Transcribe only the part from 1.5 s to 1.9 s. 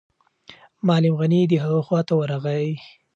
هغه